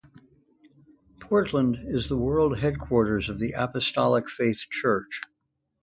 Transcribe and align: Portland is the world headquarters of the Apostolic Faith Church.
Portland 1.19 1.77
is 1.83 2.09
the 2.09 2.17
world 2.17 2.57
headquarters 2.57 3.29
of 3.29 3.37
the 3.37 3.51
Apostolic 3.51 4.27
Faith 4.31 4.65
Church. 4.71 5.21